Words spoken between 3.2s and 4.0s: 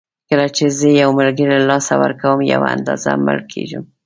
مړ کېږم.